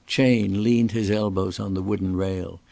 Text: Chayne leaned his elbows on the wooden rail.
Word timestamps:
Chayne 0.07 0.63
leaned 0.63 0.93
his 0.93 1.11
elbows 1.11 1.59
on 1.59 1.75
the 1.75 1.83
wooden 1.83 2.15
rail. 2.15 2.59